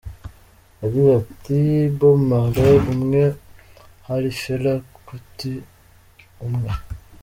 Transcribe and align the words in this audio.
Yagize 0.81 1.09
ati 1.21 1.55
“Hari 1.65 1.93
Bob 1.97 2.17
Marley 2.29 2.77
umwe, 2.93 3.23
hari 4.07 4.29
Fela 4.39 4.73
Kuti 5.07 5.51
umwe. 6.45 6.71